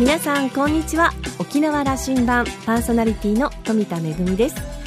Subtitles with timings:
[0.00, 1.12] 皆さんこんにちは。
[1.40, 4.77] 沖縄羅針盤パーソナリティの富田恵です。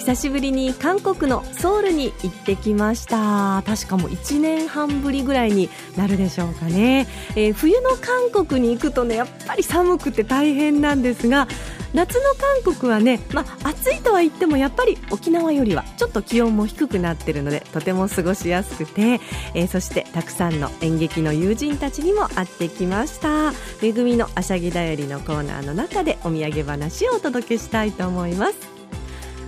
[0.00, 3.62] 久しぶりに韓国のソウルに行ってきました。
[3.66, 11.46] 確かもう1年半ぶりぐらいになるでしょうかね、えー、冬の韓国に行くとねやっぱり寒くて大変なんですが
[11.92, 12.20] 夏の
[12.64, 19.20] 韓国はね、まあ、暑いとは言ってもやっぱり沖縄よりはちょっと気温も低くなっているのでとても過ごしやすくて、
[19.54, 28.79] えー、そしてたくさんの演劇の友人たちにも会ってきました「めぐみのあしゃぎだより」のコーナーの中でお土産話をお届けしたいと思います。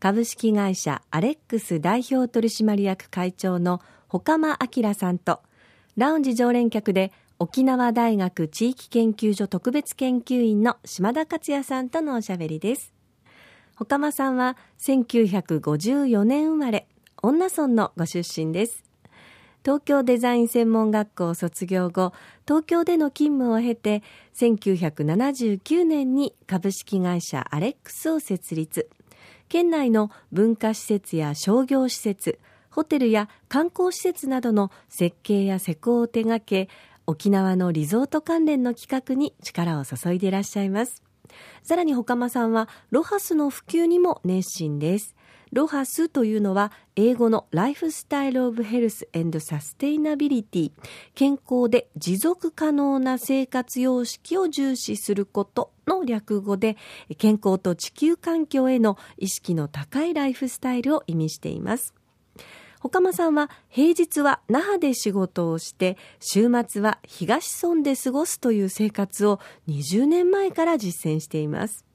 [0.00, 5.40] 株式会社アレックス代表取締役会長の岡間明さんと
[5.96, 7.10] ラウンジ常連客で
[7.40, 12.92] 沖縄大学地域研究所特別研究員の島田克也さんとのおしゃべりです。
[13.80, 16.86] 岡間さんは1954年生まれ
[17.22, 18.84] 恩納村のご出身です。
[19.64, 22.12] 東京デザイン専門学校を卒業後
[22.46, 24.04] 東京での勤務を経て
[24.36, 28.88] 1979年に株式会社アレックスを設立。
[29.48, 32.38] 県内の文化施設や商業施設
[32.70, 36.68] ホテルや観光施設などの設計や施工を手掛け
[37.06, 41.02] 沖縄のリゾート関連の企画に力を注いでいらっしゃいます。
[41.62, 45.16] さらにほかまさんはロハスの普及にも熱心です。
[45.52, 50.72] ロハスというのは英語の Lifestyle of Health and Sustainability。
[51.14, 56.76] 健康で持続可能な生活様式を重視することの略語で
[57.16, 61.94] 健康と地球環境への意識の高いライフスタイルを意味しています。
[62.80, 71.87] 岡間さんは平日は那覇で仕事をして週末は東村で過ごすという生活を20年前から実践しています。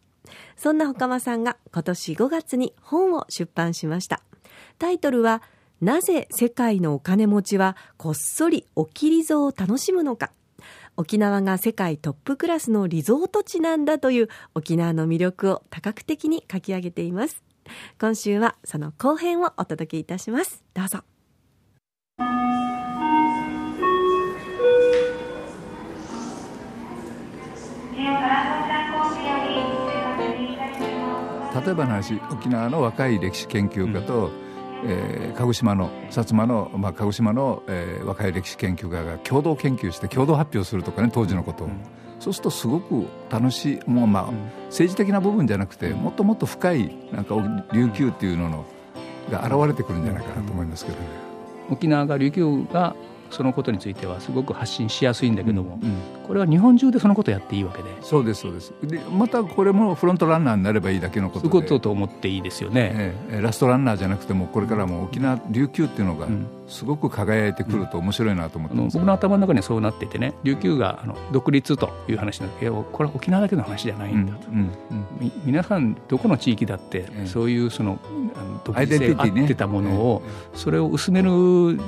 [0.56, 4.22] そんなほかまさんが今年5月に本を出版しました。
[4.80, 5.42] タイトルは、
[5.82, 10.32] なぜ世界のお金持ちはこっそりおきりぞを楽しむのか。
[10.96, 17.44] 沖縄が世界トップクラスのリゾート地なんだという沖縄の魅力を多角的に書き上げています。
[18.00, 20.64] 今週はその後編をお届けいたします。
[20.74, 21.04] どうぞ。
[31.54, 34.32] 例えばの話沖縄の若い歴史研究家と、うん、
[34.86, 41.82] えー、鹿児島の薩摩の、まあ、鹿児島の、えー、若い歴史研究家が共同研究して共同発表するとかね当時のことを、うん、
[42.20, 44.38] そうするとすごく楽しいもうまあ、うん、
[44.68, 47.36] 政治的な部分じゃなくてもっともっと深いなんか
[47.72, 48.66] 琉球っていうのの
[49.30, 51.06] が現れてくるんじゃないかなと思いますけどね。
[51.70, 52.96] 沖縄が琉球が
[53.32, 55.98] そのことについてはすごく発信しやすいんだけども、うんうん、
[56.28, 57.90] これは日本中でそのことをやっていいわけで。
[58.02, 58.74] そうですそうです。
[58.84, 61.52] でまたこれもフロントランナーになればいいだけのことで。
[61.52, 62.92] そういうことと思っていいですよね、
[63.30, 66.28] えー、ラストランナーじゃなくてもこれからも沖縄琉球っていうのが
[66.74, 74.62] すごく輝いてくると面白いなと思ってます、僕の頭の中にはそうなっていてね琉球があの独立という話なんだけどこれは沖縄だけの話じゃないんだと、うんうん
[75.22, 78.00] うん、皆さんどこの地域だって、そういうその
[78.64, 80.24] 独自性が合ってたものを、
[80.54, 81.30] それを薄める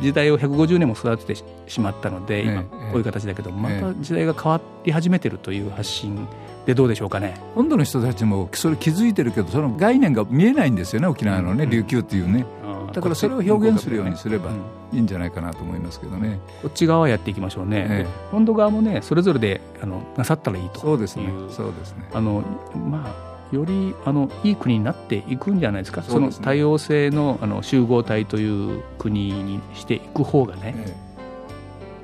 [0.02, 6.28] 時代を150年も育ててしまったので今こういう形だけどまた時代が変わり始めてるという発信
[6.66, 7.36] でどうでしょうかね。
[7.54, 12.46] 本土の人たちもそれ気づいてるけどその概念が見えないんですよね沖縄のね、琉球っていうね
[12.96, 14.50] だからそれを表現するようにすれば
[14.94, 20.80] いいんじゃないかなと思いますけどね、こっち側やっていきましょうね、ええ、本土側もねそれぞれであのなさったらいいと。
[20.80, 21.30] そうですね。
[21.50, 22.10] そうですね。
[22.14, 22.44] あの
[22.90, 26.02] まあよりあのいい国になっていくんじゃないですか。
[26.04, 30.94] そ、ね,、の多様性のあの集合体という国にしていく方がね、ええ、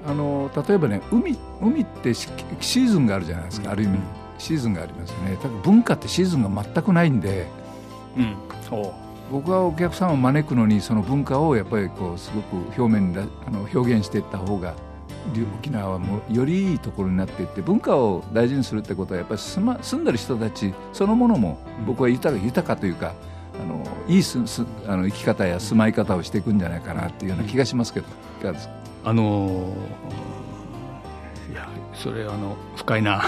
[0.06, 3.98] あの例えばね海海ってシーズンがあるじゃないですか、うん、ある意味
[4.38, 5.38] シーズンがありますよね。
[5.42, 7.48] 多分文化ってシーズンが全くないんで、
[8.18, 8.36] うん、
[9.32, 14.76] 僕はお客さんを招くのにその文化をやっぱりこうすごく表面であの表現していった方が
[15.60, 23.14] 沖縄はもうよりいいところになっていって文化を大事にするってことはやっぱり住,、ま、住んでる人たちそのものも僕は豊か豊かというか
[23.62, 28.08] あのいいすすあの生き方や住まい方をしていくんじゃないかなっていうような気がしますけど。
[28.40, 28.74] いかがですか
[29.04, 29.74] あの
[31.52, 33.24] いやそれあの深いな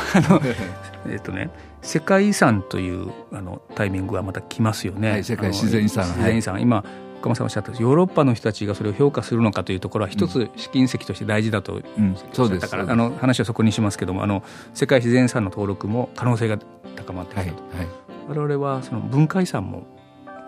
[1.07, 1.49] えっとね
[1.83, 6.83] 世界遺産というあのタイミングはまた来ますよね、はい、世界自然遺産自然遺産、はい、今
[7.19, 14.43] 岡間さんおっしゃったヨーロッパの人たちがそれを評価するのかというところは一つ試金石として大事だと、うん、そうですからあの話はそこにしますけどもあの
[14.73, 16.57] 世界自然遺産の登録も可能性が
[16.95, 17.63] 高まってきたと。
[17.63, 17.87] はいはい。
[18.27, 19.83] 我々はその文化遺産も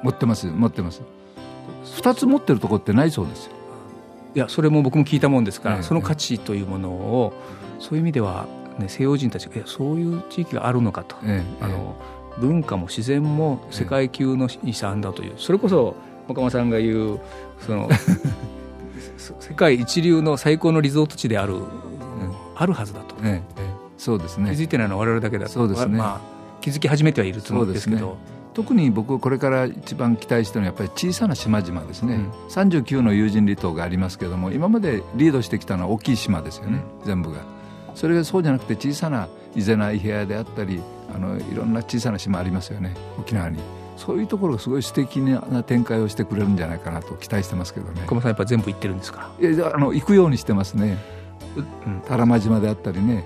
[0.04, 1.02] 持ってます持ってます。
[1.86, 3.52] 2つ持ってるとこってないそうですよ。
[4.36, 7.34] いやそれも僕も聞いたもんですから、ええ、その価値というものを
[7.80, 8.48] そういう意味では、
[8.80, 11.96] ね、西洋人たちがそういう地域があるのかと、え、あの
[12.40, 15.96] 文化も自然も世界級の遺産だという、それこそ
[16.28, 17.20] 岡間さんが言う
[17.60, 17.90] その
[19.40, 21.64] 世界一流の最高のリゾート地である、うん、
[22.56, 23.62] あるはずだと、ええ、
[23.98, 24.52] そうですね。
[24.52, 25.52] 気づいてないのは我々だけだと。
[25.52, 28.18] そうですね、まあ、気づき始めてはいるつもりですけど。
[28.56, 37.42] 特に僕これから一番期待してるのはやっぱり小さな島々ですね、うん、39の有人離島がありますけれども今までリードしてきたのは大きい島ですよね、うん、全部が
[37.96, 40.82] それがそうじゃなくて小さな伊是名伊平屋であったり
[41.14, 43.60] あのいろんな小さな島ありますよね沖縄に。
[43.98, 48.04] そういうところがすごい素敵な展開をしてくれるんじゃないかなと期待してますけどね。
[48.06, 49.32] 小間さんやっぱ全部行ってるんですか？
[49.40, 50.98] いやあの行くようにしてますね、
[51.56, 53.26] うん、多良間島であったりね。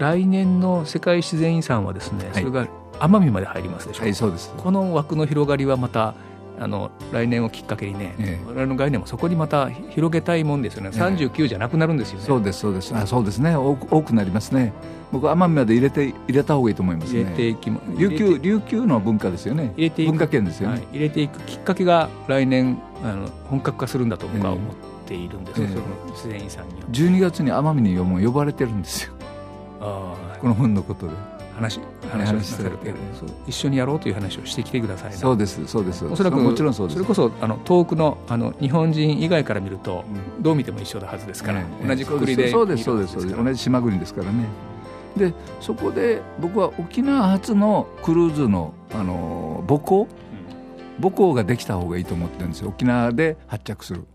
[0.00, 2.66] 来年の世界自然遺産はですね、はい、それが
[2.98, 4.00] 奄美まで入りますでしょ？
[4.00, 4.52] う、はい、そうです。
[4.56, 6.14] この枠の広がりはまた
[6.58, 12.94] あの来年をきっかけにね、ええ、我々の概念もそこにまた広げたいもんですよね、ええ、39じゃなくなるんですよね、そうですそうです。
[12.94, 13.56] あそうですね。
[13.56, 14.72] 多く多くなりますね。
[15.12, 17.20] 僕奄美まで入れて入れた方がいいと思いますね。
[17.20, 19.72] 入れていき琉球琉球の文化ですよね。
[19.76, 20.10] 入れていく。
[20.10, 24.74] 文化圏ですよね、はい、入れていくきっかけが来年あの本格化するんだと僕は思っ
[25.06, 29.12] ているんです、ええ、その自然遺産に12月に奄美に呼ばれてるんですよ。
[29.80, 31.12] あこの本のことで
[31.54, 31.80] 話
[32.10, 32.96] 話をされるけど、
[33.46, 36.04] 一緒にやろうという話をしてきてくださいそうですそうです。
[36.04, 36.96] おそらくもちろんそうです。
[36.96, 40.04] それこそあの遠くのあの日本人以外から見ると、
[40.40, 43.36] どう見ても一緒だはずですから、同じくくりでそうですそうですそうです。
[43.36, 44.46] 同じ島国ですからね。
[45.16, 50.08] でそこで僕は沖縄初のクルーズのあの母港
[51.00, 52.68] 母港ができた方がいいと思ってるんですよ。
[52.68, 54.06] 沖縄で発着する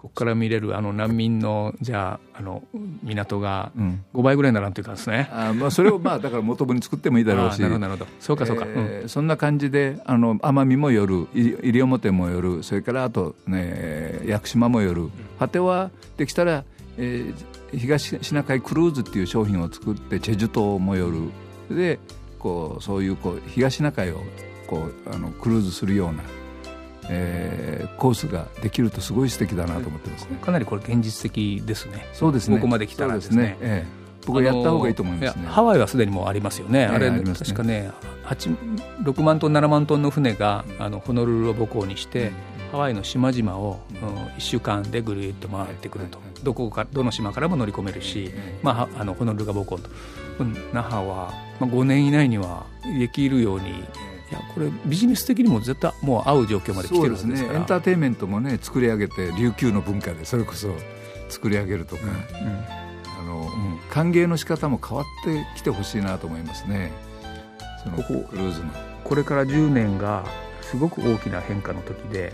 [0.00, 2.62] ここから見れるあの難民のじゃああの
[3.02, 3.70] 港が
[4.14, 8.10] 5倍ぐらいにならんというかですね、うん、あまあそれをまあだから元部に作ってもいいだろうしなるほどなるほど。
[8.18, 15.10] そうかそうか、えー、そんな感じであの奄美も寄る西表も寄るそれからあとね屋久島も寄る。
[15.38, 16.64] 果てはできたら、
[16.96, 21.76] えー、東シナ海クルーズっていう商品を作ってチェジュ島も寄る。
[21.76, 21.98] で
[22.38, 24.22] こうそういうこう東シナ海を
[24.66, 26.22] こうあのクルーズするような
[27.12, 30.38] えー、コースができるとすごい素敵だなと思ってますね。
[30.40, 32.06] かなりこれ現実的ですね。
[32.12, 32.56] そうですね。
[32.56, 33.56] ここまで来たらですね、ね。
[33.60, 34.00] ええ。
[34.26, 35.46] 僕はやった方がいいと思いますね。
[35.46, 37.90] ハワイはすでにもうありますよね、あれ、確かね
[39.02, 42.30] 6万トン7万トンの船があのホノルルを母港にして、
[42.70, 43.98] ハワイの島々を、うん、
[44.36, 48.30] 1週間でぐるっと回ってくると、どこかどの島からも乗り込めるし、
[48.62, 49.90] まあ、あのホノルルが母港と、
[50.72, 52.66] 那覇は、まあ、5年以内には
[52.98, 53.84] できるように
[54.30, 57.50] いやこれビジネス的にも絶対もう合う状況まで来てるんですね。
[57.52, 60.68] エンターテインメントもね作り上げて琉球の文化でそれこそ
[61.28, 62.64] 作り上げるとか、うんうん、
[63.20, 66.92] あの、うん、歓迎の仕方も変わってきてほしいなと思いますね。
[67.82, 68.70] そのクルーズの。
[69.04, 70.24] これから10年が
[70.62, 72.32] すごく大きな変化の時で、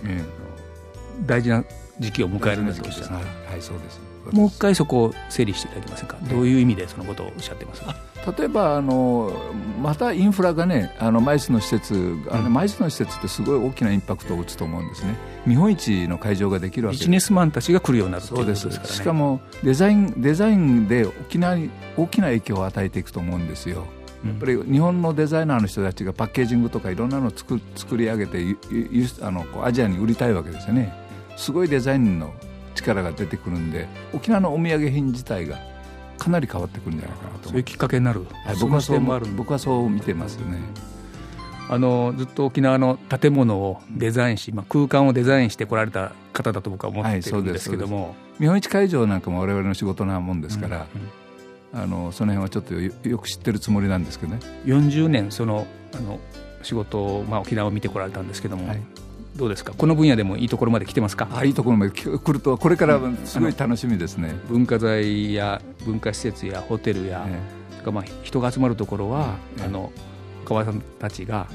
[1.25, 1.65] 大事な
[1.99, 4.01] 時期を迎えるんですよ、はい、はい、そうです
[4.33, 7.83] もう一回そこを整理していただけませんか、どういう意味でそのことをおっしゃってます？
[7.83, 7.95] か
[8.39, 9.33] 例えばあの
[9.81, 15.15] またインフラがねあのマイスの施設あの、マイスの施設ってすごい大きなインパクトを打つと思うんですね。
[15.47, 23.87] 日本一の会場ができるわけビジネスマンたちが来るようになるそうですですから、ね、しかもデザインデザインで沖縄に大きな影響を与えていくと思うんですよ。
[24.25, 28.57] やっぱり日本のデザイナーの人たちがパッケージングとかいろんなのを作作り上げて
[29.21, 30.93] あのアジアに売りたいわけですよね。
[31.37, 32.35] すごいデザインの
[32.77, 35.59] 力が出てくるんで沖縄のお土産品自体が
[36.19, 39.01] かなり変わってくるんじゃないかなとそういうきっかけになる、はい、僕はそう
[39.37, 40.61] 僕はそう見てますね。
[41.69, 50.87] あのずっと沖縄の建物をデザインし、まあ、空間をデザインしてこられた方だと僕は思ってるんですけども、はい、見本市会場なんかも我々の仕事なもんですから、
[51.75, 52.63] うんうん、あのその辺はちょっ
[53.03, 54.41] とよく知ってるつもりなんですけどね。
[54.65, 56.21] 40年そのあの
[56.63, 58.81] 仕事、まあ、沖縄を見てこられたんですけども、はい、
[59.37, 59.73] どうですか？
[59.77, 61.29] この分野でもいいところまで来てますか？
[61.33, 67.39] あいいところまで来るとこれからすごい楽しみですね、文化財や文化施設やホテルや、え
[67.87, 69.93] え、まあ人が集まるところは、え、あの
[70.45, 71.55] 川さんたちが、あ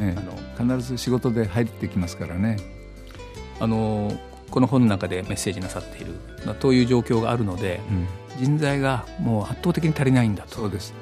[0.61, 2.57] の必ず仕事で入ってきますからね。
[3.59, 4.11] あの
[4.49, 6.13] この本の中でメッセージなさっている、
[6.45, 7.79] まあ、という状況があるので、
[8.37, 10.55] うん、人材がもう圧倒的に足りないんだと。
[10.55, 10.93] そうです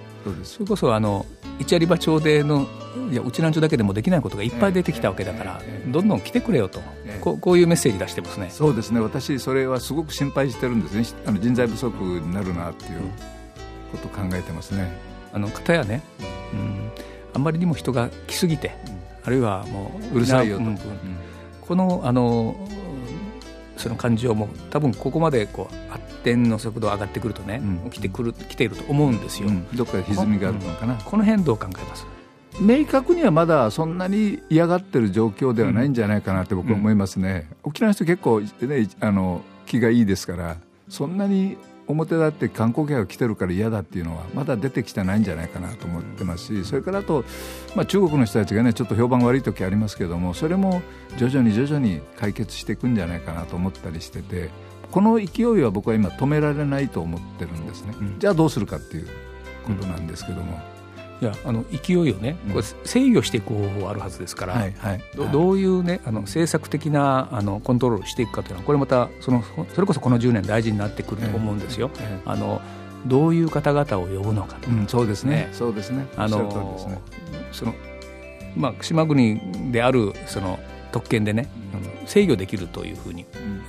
[0.43, 1.25] それこそあの
[1.59, 2.67] 一有馬町での
[3.11, 6.81] いやうちなんちゅうだけでもできないことがいっぱい出てきたわけだから、どんどん来てくれよと、
[7.21, 8.49] こうこういうメッセージ出してますね。
[8.49, 8.99] そうですね。
[8.99, 11.19] 私それはすごく心配してるんですね。
[11.25, 13.01] あの人材不足になるなっていう
[13.91, 14.91] ことを考えてますね。
[15.33, 16.01] あの方やね、
[16.53, 16.91] うん、
[17.33, 18.71] あんまりにも人が来すぎて、
[19.23, 20.65] あるいはもううるさいよと、
[21.61, 22.55] このあの
[23.79, 32.05] その感情も多分ここまでこう発展の速度上がってくるとね、起きてくる来ていると思うんですよ、どっかで歪みがあるのかな、この辺どう考えます？
[32.59, 40.57] 明確にはまだそんなに嫌がってる状況ではないんじゃないかなって僕は思いますね、うん、沖縄の人結構、ね、あの気がいいですから
[40.89, 41.55] そんなに
[41.89, 47.25] 表立って観光客が来てるから嫌だっていうのはまだ出てきてないんじゃないかなと思ってますしそれからあと、
[47.75, 50.84] まあ、中国の人たちがねちょっと評判悪い時ありますけどもそれも
[51.17, 54.51] 徐々に徐々に解決していくんじゃないかなと思ったりしてて
[54.91, 59.08] この勢いは僕は今止められないと思ってるんですね、うん、じゃあどうするかっていう
[59.65, 60.68] ことなんですけども。
[61.21, 65.03] いやあの勢いをね、これ制御していく方法あるはずですから、はいはい。
[65.15, 71.91] どどういうねあの政策的なあのコントロールしていくかというのはこれまたそのそれこそこの10年大事になってくると思うんですよ。
[71.99, 72.61] えー、あの
[73.05, 75.49] どういう方々を呼ぶのかと、うん、そうですね。
[75.51, 76.07] そうですね。
[76.15, 76.43] あの、
[76.88, 76.99] ね、
[77.51, 77.73] その
[78.55, 80.57] まあ島国であるその
[80.93, 81.49] 特権でね、
[82.01, 83.25] うん、制御できるというふうに。
[83.35, 83.61] うん。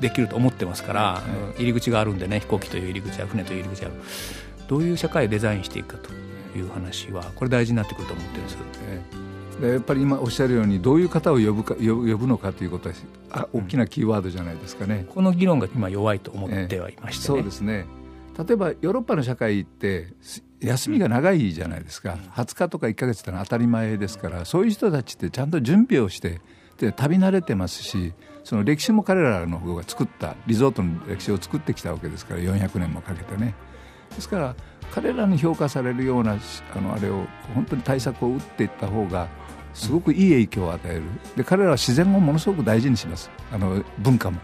[0.00, 1.22] できると思ってますから、
[1.56, 3.94] 入り口があるんでね飛行機という入り口や船という入り口ある
[4.68, 6.10] どういう社会をデザインしていくかと
[6.58, 8.58] いう話はこれ大事になってくると思ってるんです。
[9.60, 12.94] でやっぱり今おっしゃるようにどういう方を呼ぶか呼ぶのかということは
[13.30, 17.86] あ大きなキーワードじゃないですかね、この議論が今弱いと思ってはいまして、ね、そうですね。
[18.36, 20.08] 例えばヨーロッパの社会って
[20.60, 26.40] 休みが長いじゃないですか、20日とか1か月ってのは当たり前ですからそういう人たちってちゃんと準備をして
[26.78, 33.54] で旅慣れてますしその歴史も彼らの方が作ったリゾートの歴史を作ってきたわけですから400年もかけてね
[34.14, 34.54] ですから
[34.92, 36.36] 彼らに評価されるような
[36.74, 39.28] あのあれを本当に対策を打っていった方が
[39.72, 41.02] すごくいい影響を与える。
[41.36, 43.30] で彼らは自然をものすごく大事にします。
[43.52, 44.40] あの文化も。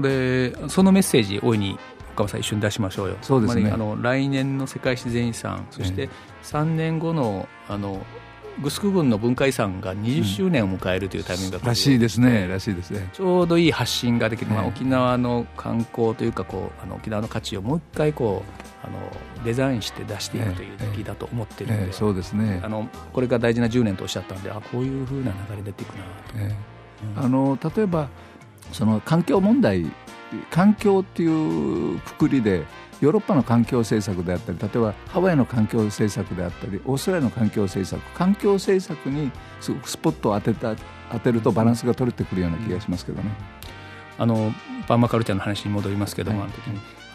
[0.00, 1.78] でそのメッセージ大いに
[2.16, 3.16] 岡さん一緒に出しましょうよ。
[3.22, 3.70] そうですね。
[3.70, 6.08] あの来年の世界自然遺産そして
[6.44, 8.04] 3年後のあの
[8.62, 12.46] グスク郡の文化遺産が20周年を迎えるというタイミングが、らしいですね。
[12.48, 13.08] らしいですね。
[13.12, 18.98] ちょうどいい発信ができる、まあ、沖縄の観光というかこうあの沖縄の価値をもう一回こうあの
[19.44, 22.60] デザインして出していくという時だと思ってるので、えー、そうですね。
[22.62, 26.04] あのこれが大事な10年とおっしゃったんであこういうふうな流れ出ていくな。
[26.04, 26.54] と、え。
[27.16, 28.08] ー、あの例えば
[28.72, 29.90] その環境問題
[30.50, 32.64] 環境っていうくくりで
[33.00, 39.30] ヨーロッパの環境政策であったり例えばハワイの環境政策であったりオーストラリアの環境政策環境政策に
[39.60, 40.76] すごくスポットを当てた
[41.10, 43.30] 当てるとバランスが取れてくるような気がしますけどね。
[44.18, 44.52] あの
[44.86, 46.50] パーマカルチャーの話に戻りますけども、はい、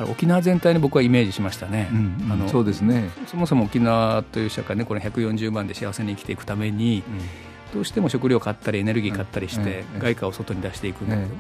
[0.10, 3.12] 沖縄全体に僕はイメージしましたね、うん、あのそうですね。
[3.28, 11.36] そもそも沖縄という社会ねこれ140万で幸せに生きていくために、うん、どうしても食料買ったりエネルギー買ったりして、外貨を外に出していくんだけども、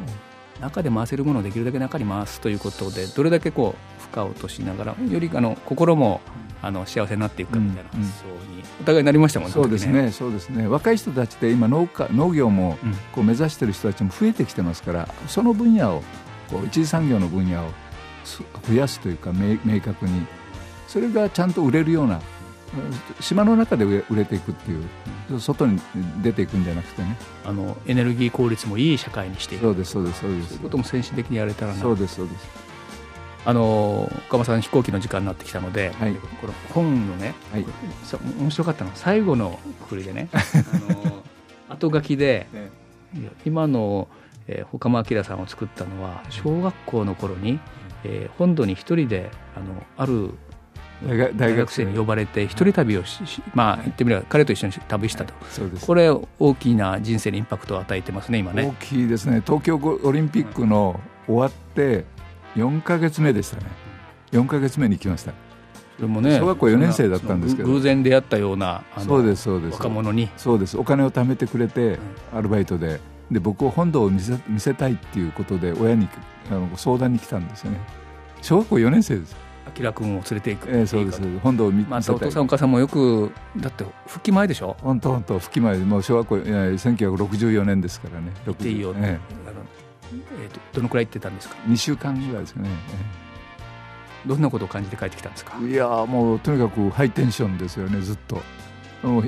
[0.61, 6.21] 中で回せるものをできるだけ中に回すということでどれだけこう負荷を落としながらよりあの心も
[6.61, 9.53] あの幸せになっていくかみたいな発想にお互いになりましたもんね。
[9.53, 10.11] そうですね。
[10.11, 10.67] そうですね。
[10.67, 12.77] 若い人たちで今農家農業も
[13.13, 16.03] こう目指している人たちも増えてきてますからその分野を
[16.49, 17.69] こう一次産業の分野を
[18.67, 20.25] 増やすというか明確に。
[20.87, 22.21] それがちゃんと売れるような
[23.19, 24.79] 島の中で売れていくってい
[25.35, 25.79] う、外に
[26.21, 27.17] 出ていくんじゃなくてね。
[27.45, 29.61] あのエネルギー効率もいい社会にしていく。
[29.63, 30.47] そうですそうですそうです。
[30.49, 31.79] そういうことも先進的にやれたらな。
[31.79, 32.65] そうですそうです。
[33.45, 37.65] あの岡間さん飛行機の時間になってきたので、はい、この本のね、はい、
[38.39, 41.23] 面白かったのは最後のくくりでね あの
[41.69, 42.71] 後書きで、ね、
[43.45, 44.07] 今の、
[44.47, 47.59] えー、岡間明さんを作ったのは小学校の頃に、
[48.03, 50.31] えー、本土に一人であのある
[51.35, 51.85] 大学生。
[51.85, 53.21] に呼ばれて一人旅をし、
[53.53, 58.63] まあ言ってみれば彼と一緒に旅したと、はい、これ大きな人生にインパクトを与えてますね今ね。
[58.63, 59.41] 大きいですね。
[59.45, 62.05] 東京オリンピックの終わって
[62.55, 63.63] 4か月目でしたね。
[64.31, 65.33] 4か月目に来ました。
[65.97, 67.69] それもね小学校4年生だったんですけど。
[67.69, 69.73] 偶然出会ったようなそうですそうです。
[69.73, 70.29] 若者に。
[70.37, 70.77] そうです。
[70.77, 71.99] お金を貯めてくれて、
[72.33, 72.99] アルバイトで。
[73.31, 76.07] で僕を本堂を見せ見せたいっていうことで親に
[76.51, 77.79] あの相談に来たんですよね。
[78.43, 79.35] 小学校4年生です
[79.79, 84.75] 明君を連れていくえー、そうです本堂を見まあ、お父さんお母さんもよくだって復帰前でしょ？
[84.81, 88.31] 本当本当復帰前もう小学校いや1964年ですからね。
[88.45, 89.19] 行っていいよ、えー、
[90.43, 92.69] えーと、どのくらい行ってたんですか？2週間ぐらいですよね、
[94.25, 95.57] えー、どんなことを感じて帰ってきたんですか？
[95.59, 98.41] いやもうとにかくハイテンションですよねずっと。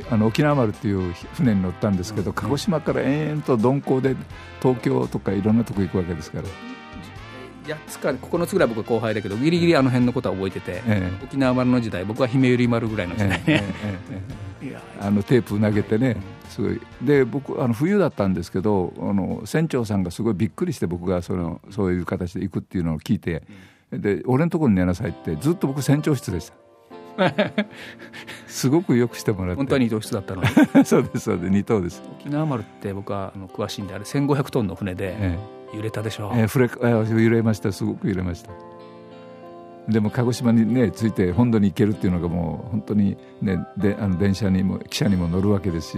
[0.09, 4.15] あの沖縄丸っていう船に乗ったんですけど、うん、鹿児島から延々と鈍行で
[4.59, 6.45] 東京とかいろんなとこ行くわけですから
[7.67, 13.29] 8つか9つぐらい僕は後輩だけどギリギリあの辺のことは覚えてて、ええ、沖縄丸の時代僕は姫百合丸ぐらいの時代。
[13.29, 13.43] ね、
[14.61, 16.17] え、あのテープ投げてね
[16.49, 16.79] すごい。
[17.01, 23.43] で僕あの冬だったんですけどあの船長さんがすごいびっくりして僕がそのそういう形で行くっていうのを聞いて、
[23.91, 26.55] で俺のところに寝なさいってずっと僕船長室でした。
[28.47, 29.57] すごくよくしてもらって。
[29.57, 30.43] 本当は二等室だったの
[30.85, 31.49] そうですそうです。
[31.49, 32.01] 二等です。
[32.19, 37.71] 沖縄丸って僕はあの詳しいんであれ1500トンの船で、ええ揺れたでしょう、えー、れ揺れました。
[37.71, 38.51] すごく揺れました。
[39.87, 45.97] でも鹿児島にね着いて本土に行けるっていうのがもう本当にねであの電車にも汽車にも乗るわけですし、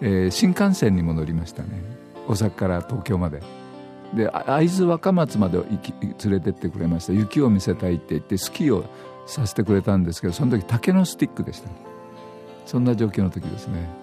[0.00, 1.82] えー、新幹線にも乗りましたね。
[2.26, 3.42] 大阪から東京まで。
[4.14, 5.94] で会津若松まで行き
[6.28, 7.12] 連れてってくれました。
[7.14, 8.84] 雪を見せたいって言ってスキーを
[9.26, 11.70] させてくれたんですけどその時竹のスティックでした。
[12.66, 14.01] そんな状況の時ですね。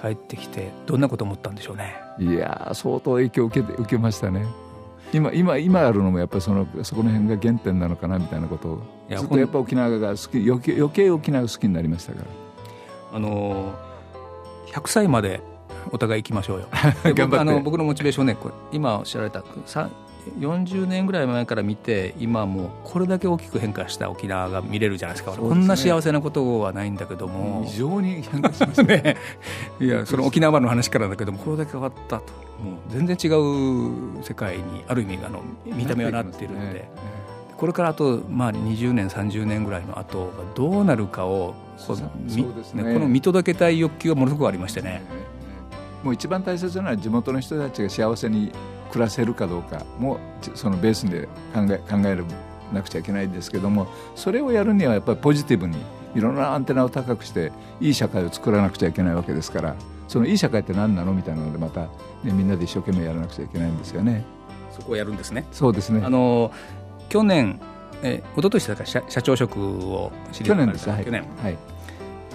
[0.00, 1.96] 帰ってきてどんなこと思ったんでしょうね？
[2.18, 4.46] いや相当影響を受け受けましたね。
[5.12, 8.82] 今今今あるのもやっぱりそのそこの辺が原点なのかなみたいなことを。
[9.10, 12.26] ずっとやっぱ沖縄が好き余計余計沖縄が好きになりましたから。
[13.12, 13.74] あの
[14.72, 15.40] 100歳まで
[15.90, 16.68] お互い行きましょうよ。
[17.38, 19.42] あの僕のモチベーションねこれ今おっしゃられた
[20.38, 27.64] 40年ぐらい前から見て今もうこれだけ大きく変化した沖縄が見れるじゃないですか、ね、こんな幸せなことはないんだけども。
[27.66, 29.16] 非常に変化します ね。
[29.80, 32.32] いやその沖縄の話からだけどもこれだけ変わったと。
[32.62, 36.88] もう全然違う世界にある意味あの見た目はなっているので。
[37.56, 41.54] これからあと、まあ、20年30年ぐらいの後がどうなるかを
[41.86, 45.02] こね、この見届けたい欲求がものすごくありましてね。
[46.02, 48.52] もう一番大切なのは地元の人たちが幸せに
[48.90, 50.18] 暮らせるかどうかも
[50.54, 52.22] そのベースで考え考え
[52.72, 55.76] なくちゃいけないんですけどもそれをやるにはやっぱりポジティブに
[56.14, 59.76] いろんなアンテナを高くしていい社会を作らなくちゃいけないわけですから
[60.08, 61.88] そのいい社会って何なのみたいなのでまた、ね、
[62.32, 64.24] みんなで一生懸命やらなくちゃいけないんですよね。
[64.72, 65.46] そこをやるんですね。
[65.52, 66.02] そうですね。
[66.04, 66.50] あの
[67.08, 67.60] 去年
[68.02, 70.90] え一昨年だから社社長職を知り去年です。
[70.90, 71.56] はい、去年、はい。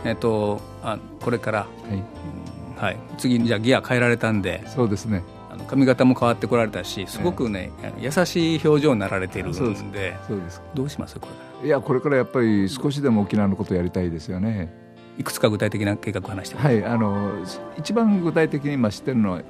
[0.05, 2.03] えっとあこれから、はい。
[2.77, 4.63] はい、次じゃギア変えられたんで。
[4.67, 5.24] そうですね
[5.55, 9.69] あの髪型も変わってこられたしすごくね、え優しい表情になられてるんでそう
[10.41, 11.17] ですどうします？
[11.19, 11.27] こ
[11.62, 11.67] れ。
[11.67, 14.74] いやこれからやっぱり少しでも沖縄のことをやりたいですよね。
[15.17, 17.31] いくつか具体的な計画を話してはいあの
[17.77, 19.41] 一番具体的に今知ってるのは、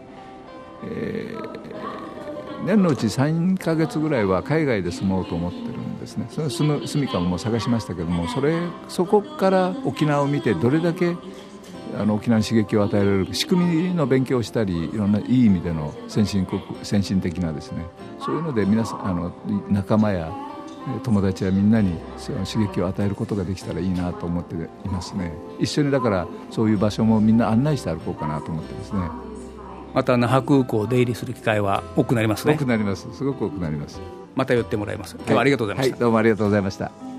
[0.83, 6.27] えー、年のうち3か月ぐらいは海外で住もうと思ってるんですね。
[6.29, 11.15] その住む住みかも探しましたけどもそれそこから沖縄を見てどれだけ
[11.97, 17.85] あの沖縄に刺激を与えられる仕組みの勉強をしたりいろんないい意味での先進国先進的なですね
[18.19, 19.31] そういうので皆さんあの
[19.69, 20.31] 仲間や
[21.03, 24.57] 友達やみんなにその刺激を与えることができたらいいなと思ってい
[24.89, 25.33] ますね。
[25.59, 29.09] 一緒にだからそういう場所もみんな案内して歩こうかなと思ってですね。
[29.95, 32.53] また那覇空港を出入りする機会は多くなりますね。
[32.53, 33.07] 多くなります。
[33.13, 33.99] すごく多くなります。
[34.35, 35.15] また寄ってもらいます。
[35.15, 37.14] 今日はありがとうございました、はいはい、どうもありがとうございました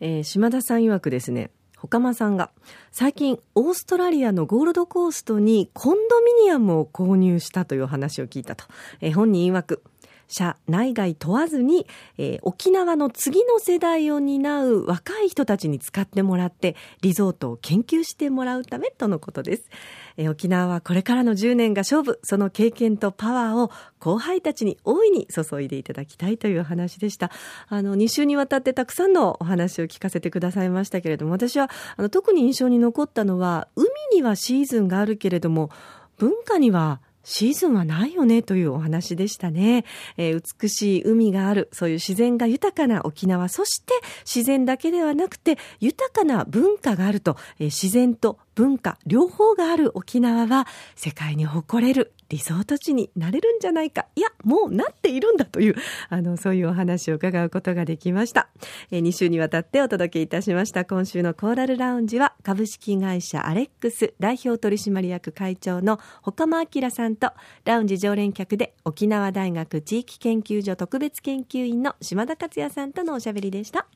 [0.00, 2.50] えー、島田さん曰くですね、ほかまさんが
[2.90, 8.64] 最近オーストラリアのゴールドコーストにコンドミニアムを購入したという話を聞いたと、
[9.00, 9.82] えー、本人曰く
[10.28, 11.86] 社内外問わずに、
[12.18, 19.70] えー、沖縄の次の世代を担う若い人たちに使ってもらってリゾートを研究してもらうためとのことです。
[20.16, 27.30] え沖縄はこれからの10年が勝負、その経験とパワーを後輩たちに大いに注いでいただきたいという話でした。
[27.68, 35.70] あの、2週にわたってたくさんのお話を聞かせてくださいましたけれども、私はあの特に印象に残ったのは、海にはシーズンがあるけれども、
[36.16, 39.84] 文化にはシーズンはないよねというお話でしたね、
[40.16, 50.66] えー、美しい海がある、そういう自然が豊かな沖縄、そして自然だけではなくて豊かな文化があると、えー、自然と文化両方がある沖縄は
[50.96, 55.76] 世界に誇れるリゾート地になれるんじゃないかいやもうなっているんだという
[56.08, 58.48] あのそういうお話を伺うことができました、
[58.90, 67.30] え、2週にわたってお届けいたしました今週のコーラルラウンジは株式会社アレックス代表取締役会長の岡間明さんと
[67.64, 73.86] ラウンジ常連客で沖縄大学地域研究所特別研究員の島田克也さんとのおしゃべりでした。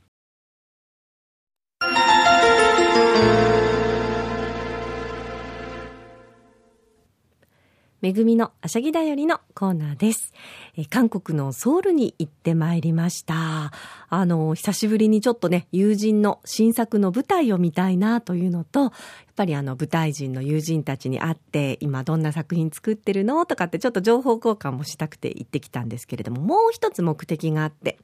[8.00, 10.32] めぐみのあしゃぎだよりのコーナーです。
[10.76, 13.72] え韓国のソウルに行ってまいりました。
[14.08, 18.92] あの、久しぶりにちょっとね、友人の新作の舞台を見たいなというのと、
[19.30, 27.98] っぱりあの舞台人の友人たちに会って、今どんな作品作ってるのとかってちょっと情報交換もしたくて行ってきたんですけれども、もう一つ目的があって、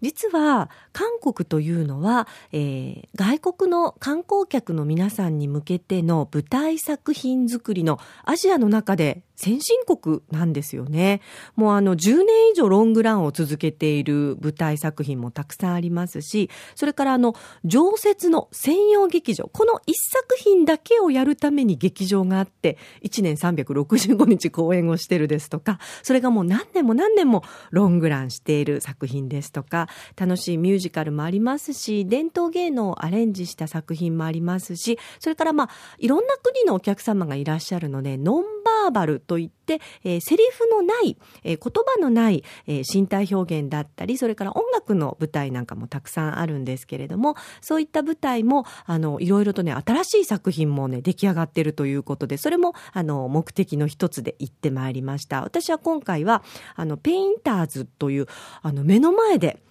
[0.00, 11.20] 実は韓国というのは、えー、外国の観光客の皆さんに向けての舞台作品作りのアジアの中で先進国なんですよね。
[11.54, 55.42] もうあの10年以上ロングランを続けている舞台作品もたくさんありますし、それからあの常設の専用劇場、この一作品だけをやるために劇場があって、1年365日公演をしてるですとか、それがもう何年も何年もロングランしている作品ですとか、楽しいミュージカルもありますし、伝統芸能をアレンジした作品もありますし、それからまあ、いろんな国のお客様がいらっしゃるので、ノンバーバルといって、えー、セリフのない、えー、言葉のない、えー、身体表現だったり、それから音楽の舞台なんかもたくさんあるんですけれども、そういった舞台も、あの、いろいろとね、新しい作品もね、出来上がってるということで、それも、あの、目的の一つで行ってまいりました。
[55.42, 56.42] 私は今回は、
[56.74, 58.26] あの、ペインターズという、
[58.62, 59.62] あの、目の前で、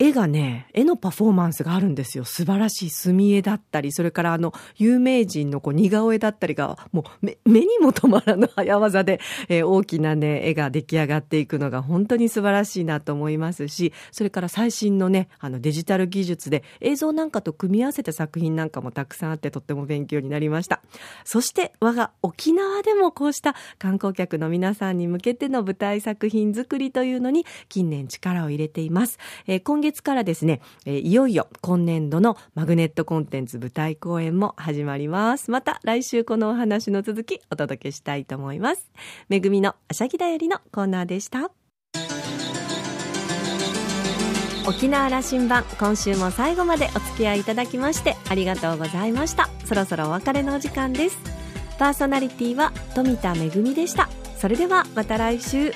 [0.00, 2.24] 絵がね、絵のパフォーマンスがあるんですよ。
[2.24, 20.80] 素晴らしい墨絵だったり、それからあの、有名人のこう似顔絵だったりが、もう目にも止まらぬ早技で、えー、大きなね、絵が出来上がっていくのが本当に素晴らしいなと思いますし、それから最新のね、あのデジタル技術で映像なんかと組み合わせた作品なんかもたくさんあってとっても勉強になりました。
[21.24, 29.18] そして我が沖縄でもこうした観光客の皆さんに向けての舞台作品作りというのに近年力を入れています。
[29.48, 35.50] えー、今月月からですね、えいよいよ今年度のマグネットコンテンツ舞台公演も始まります。
[35.50, 38.90] また来週このお話の続きお届けしたいと思います。
[39.28, 41.50] めぐみのあしゃぎだよりのコーナーでした。
[44.66, 51.16] 沖縄羅針盤今週も最後までお付き合いいただきましてありがとうございましたそろそろお別れのお時間です
[51.78, 55.72] パーソナリティは富田恵でしたそれではまた来週